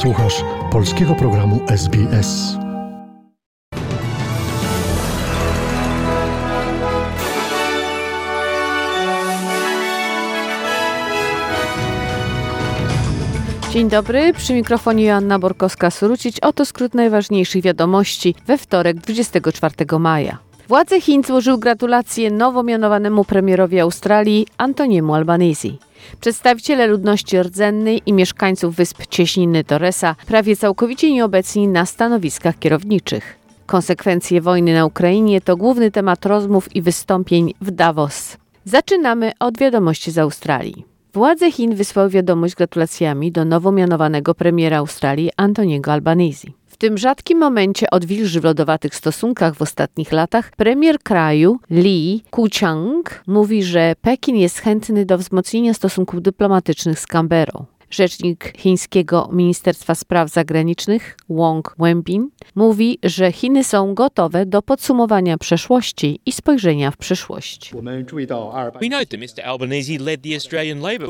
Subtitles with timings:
[0.00, 2.56] Słuchasz polskiego programu SBS.
[13.70, 16.38] Dzień dobry, przy mikrofonie Joanna Borkowska-Surucić.
[16.42, 20.49] Oto skrót najważniejszych wiadomości we wtorek 24 maja.
[20.70, 25.68] Władze Chin złożyły gratulacje nowo mianowanemu premierowi Australii Antoniemu Albanese.
[26.20, 33.36] Przedstawiciele ludności rdzennej i mieszkańców wysp Cieśniny Torresa prawie całkowicie nieobecni na stanowiskach kierowniczych.
[33.66, 38.36] Konsekwencje wojny na Ukrainie to główny temat rozmów i wystąpień w Davos.
[38.64, 40.84] Zaczynamy od wiadomości z Australii.
[41.12, 46.48] Władze Chin wysłały wiadomość z gratulacjami do nowo mianowanego premiera Australii Antoniego Albanese.
[46.80, 53.62] Tym rzadkim momencie odwilży w lodowatych stosunkach w ostatnich latach premier kraju Li Kuchang mówi,
[53.62, 57.64] że Pekin jest chętny do wzmocnienia stosunków dyplomatycznych z Canberrą.
[57.90, 66.20] Rzecznik chińskiego Ministerstwa Spraw Zagranicznych Wong Wenbin mówi, że Chiny są gotowe do podsumowania przeszłości
[66.26, 67.72] i spojrzenia w przyszłość.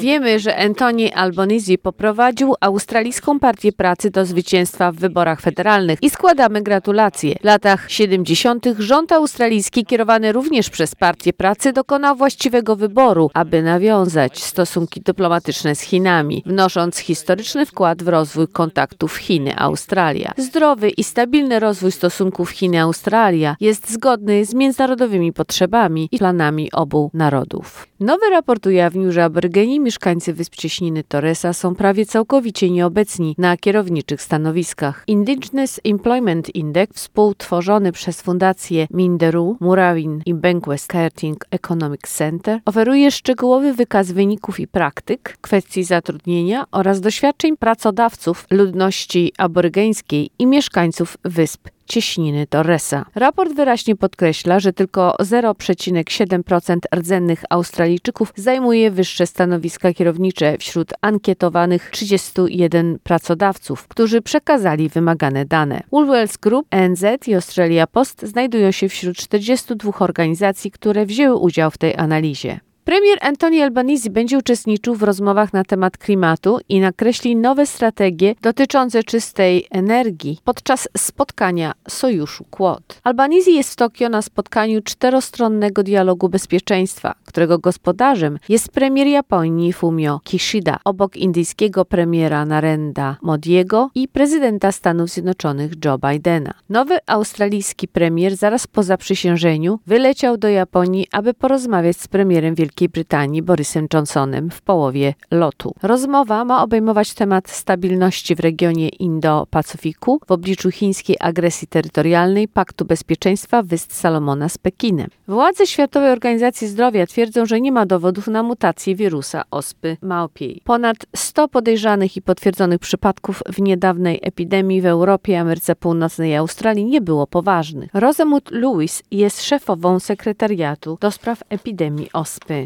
[0.00, 6.62] Wiemy, że Anthony Albanese poprowadził australijską partię pracy do zwycięstwa w wyborach federalnych i składamy
[6.62, 7.34] gratulacje.
[7.40, 8.66] W latach 70.
[8.78, 15.80] rząd australijski kierowany również przez partię pracy dokonał właściwego wyboru, aby nawiązać stosunki dyplomatyczne z
[15.80, 20.32] Chinami wnosząc historyczny wkład w rozwój kontaktów Chiny-Australia.
[20.36, 27.86] Zdrowy i stabilny rozwój stosunków Chiny-Australia jest zgodny z międzynarodowymi potrzebami i planami obu narodów.
[28.00, 34.22] Nowy raport ujawnił, że aborygeni mieszkańcy wysp Cieśniny Torresa są prawie całkowicie nieobecni na kierowniczych
[34.22, 35.04] stanowiskach.
[35.06, 43.72] Indigenous Employment Index, współtworzony przez fundację Minderu, Murawin i Bankwest Karting Economic Center, oferuje szczegółowy
[43.72, 52.46] wykaz wyników i praktyk, kwestii zatrudnienia oraz doświadczeń pracodawców ludności aborygeńskiej i mieszkańców wysp cieśniny
[52.46, 53.04] Torresa.
[53.14, 62.98] Raport wyraźnie podkreśla, że tylko 0,7% rdzennych Australijczyków zajmuje wyższe stanowiska kierownicze wśród ankietowanych 31
[63.02, 65.82] pracodawców, którzy przekazali wymagane dane.
[65.92, 71.78] Woolworths Group, NZ i Australia Post znajdują się wśród 42 organizacji, które wzięły udział w
[71.78, 72.60] tej analizie.
[72.86, 79.04] Premier Anthony Albanese będzie uczestniczył w rozmowach na temat klimatu i nakreśli nowe strategie dotyczące
[79.04, 83.00] czystej energii podczas spotkania Sojuszu Quad.
[83.04, 90.20] Albanese jest w Tokio na spotkaniu czterostronnego dialogu bezpieczeństwa, którego gospodarzem jest premier Japonii Fumio
[90.24, 96.54] Kishida, obok indyjskiego premiera Narendra Modiego i prezydenta Stanów Zjednoczonych Joe Bidena.
[96.68, 102.88] Nowy australijski premier zaraz po zaprzysiężeniu wyleciał do Japonii, aby porozmawiać z premierem Wielkiej Wielkiej
[102.88, 105.74] Brytanii Borysem Johnsonem w połowie lotu.
[105.82, 113.62] Rozmowa ma obejmować temat stabilności w regionie Indo-Pacyfiku w obliczu chińskiej agresji terytorialnej, Paktu Bezpieczeństwa
[113.62, 115.08] Wysp Salomona z Pekinem.
[115.28, 120.62] Władze Światowej Organizacji Zdrowia twierdzą, że nie ma dowodów na mutację wirusa ospy małpiej.
[120.64, 126.84] Ponad 100 podejrzanych i potwierdzonych przypadków w niedawnej epidemii w Europie, Ameryce Północnej i Australii
[126.84, 127.90] nie było poważnych.
[127.94, 132.65] Rosamund Lewis jest szefową sekretariatu do spraw epidemii ospy.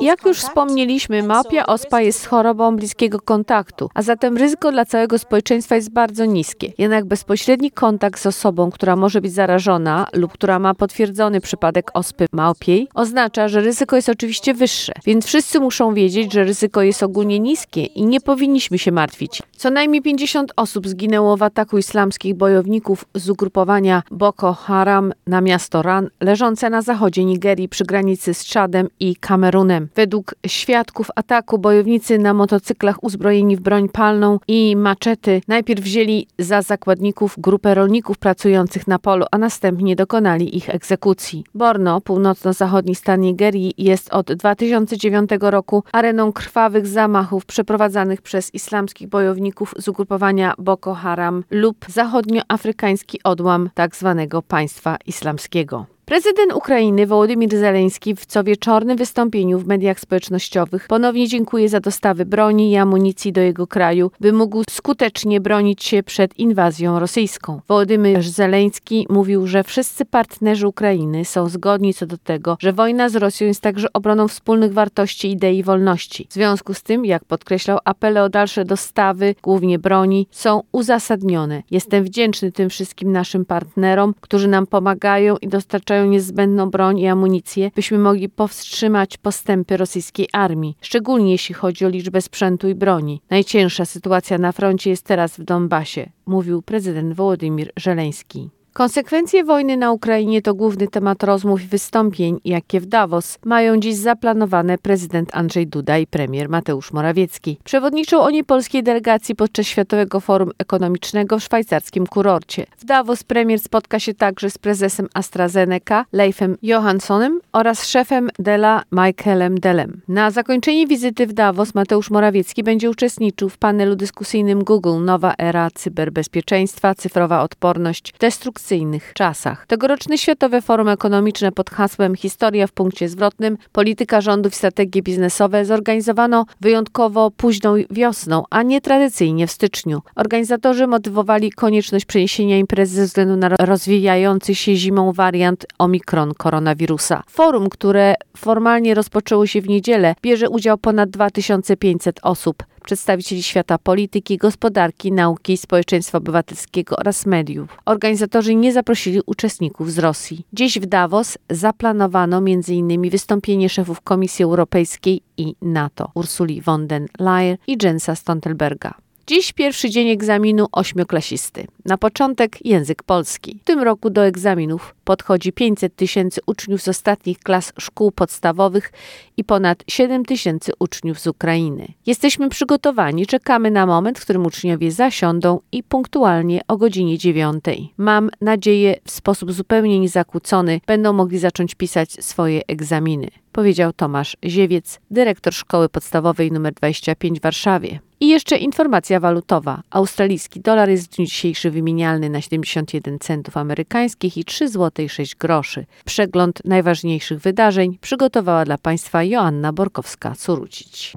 [0.00, 5.74] Jak już wspomnieliśmy, małpia ospa jest chorobą bliskiego kontaktu, a zatem ryzyko dla całego społeczeństwa
[5.74, 6.72] jest bardzo niskie.
[6.78, 12.26] Jednak bezpośredni kontakt z osobą, która może być zarażona lub która ma potwierdzony przypadek ospy
[12.32, 14.92] małpiej, oznacza, że ryzyko jest oczywiście wyższe.
[15.04, 19.42] Więc wszyscy muszą wiedzieć, że ryzyko jest ogólnie niskie i nie powinniśmy się martwić.
[19.58, 25.82] Co najmniej 50 osób zginęło w ataku islamskich bojowników z ugrupowania Boko Haram na miasto
[25.82, 29.88] Ran, leżące na zachodzie Nigerii przy granicy z Czadem i Kamerunem.
[29.94, 36.62] Według świadków ataku bojownicy na motocyklach uzbrojeni w broń palną i maczety najpierw wzięli za
[36.62, 41.44] zakładników grupę rolników pracujących na polu, a następnie dokonali ich egzekucji.
[41.54, 49.47] Borno, północno-zachodni stan Nigerii, jest od 2009 roku areną krwawych zamachów przeprowadzanych przez islamskich bojowników
[49.78, 54.26] z ugrupowania Boko Haram lub zachodnioafrykański odłam tzw.
[54.30, 55.97] Tak państwa islamskiego.
[56.08, 62.26] Prezydent Ukrainy Wołodymyr Zeleński w co wieczornym wystąpieniu w mediach społecznościowych ponownie dziękuje za dostawy
[62.26, 67.60] broni i amunicji do jego kraju, by mógł skutecznie bronić się przed inwazją rosyjską.
[67.68, 73.16] Wołodymyr Zeleński mówił, że wszyscy partnerzy Ukrainy są zgodni co do tego, że wojna z
[73.16, 76.26] Rosją jest także obroną wspólnych wartości idei wolności.
[76.30, 81.62] W związku z tym, jak podkreślał, apele o dalsze dostawy, głównie broni, są uzasadnione.
[81.70, 87.06] Jestem wdzięczny tym wszystkim naszym partnerom, którzy nam pomagają i dostarczają dostarczają niezbędną broń i
[87.06, 93.20] amunicję, byśmy mogli powstrzymać postępy rosyjskiej armii, szczególnie jeśli chodzi o liczbę sprzętu i broni.
[93.30, 98.50] Najcięższa sytuacja na froncie jest teraz w Donbasie, mówił prezydent Wołodymir Żeleński.
[98.78, 103.94] Konsekwencje wojny na Ukrainie to główny temat rozmów i wystąpień, jakie w Davos mają dziś
[103.96, 107.58] zaplanowane prezydent Andrzej Duda i premier Mateusz Morawiecki.
[107.64, 112.66] Przewodniczą oni polskiej delegacji podczas Światowego Forum Ekonomicznego w szwajcarskim kurorcie.
[112.78, 119.60] W Davos premier spotka się także z prezesem AstraZeneca, Leifem Johanssonem oraz szefem Dela Michaelem
[119.60, 120.00] Delem.
[120.08, 125.68] Na zakończenie wizyty w Davos Mateusz Morawiecki będzie uczestniczył w panelu dyskusyjnym Google Nowa era
[125.74, 128.67] cyberbezpieczeństwa, cyfrowa odporność, destrukcja
[129.14, 129.66] czasach.
[129.66, 135.64] Tegoroczne Światowe Forum Ekonomiczne pod hasłem Historia w punkcie zwrotnym, polityka rządów i strategie biznesowe
[135.64, 140.02] zorganizowano wyjątkowo późną wiosną, a nie tradycyjnie w styczniu.
[140.16, 147.22] Organizatorzy motywowali konieczność przeniesienia imprezy ze względu na rozwijający się zimą wariant Omikron koronawirusa.
[147.30, 154.36] Forum, które formalnie rozpoczęło się w niedzielę, bierze udział ponad 2500 osób przedstawicieli świata polityki,
[154.36, 157.68] gospodarki, nauki, społeczeństwa obywatelskiego oraz mediów.
[157.84, 160.44] Organizatorzy nie zaprosili uczestników z Rosji.
[160.52, 163.10] Dziś w Davos zaplanowano m.in.
[163.10, 169.07] wystąpienie szefów Komisji Europejskiej i NATO Ursuli von der Leyen i Jensa Stoltenberga.
[169.28, 171.66] Dziś pierwszy dzień egzaminu ośmioklasisty.
[171.84, 173.58] Na początek język polski.
[173.62, 178.92] W tym roku do egzaminów podchodzi 500 tysięcy uczniów z ostatnich klas szkół podstawowych
[179.36, 181.88] i ponad 7 tysięcy uczniów z Ukrainy.
[182.06, 187.64] Jesteśmy przygotowani, czekamy na moment, w którym uczniowie zasiądą i punktualnie o godzinie 9.
[187.96, 195.00] Mam nadzieję, w sposób zupełnie niezakłócony będą mogli zacząć pisać swoje egzaminy powiedział Tomasz Ziewiec,
[195.10, 198.00] dyrektor szkoły podstawowej nr 25 w Warszawie.
[198.20, 199.82] I jeszcze informacja walutowa.
[199.90, 205.34] Australijski dolar jest w dniu dzisiejszy wymienialny na 71 centów amerykańskich i 3 zł 6
[205.34, 205.86] groszy.
[206.04, 211.16] Przegląd najważniejszych wydarzeń przygotowała dla Państwa Joanna Borkowska-Curucić.